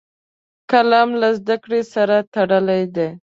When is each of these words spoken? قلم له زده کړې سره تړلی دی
قلم 0.71 1.09
له 1.21 1.29
زده 1.39 1.55
کړې 1.63 1.81
سره 1.93 2.17
تړلی 2.33 2.83
دی 2.95 3.09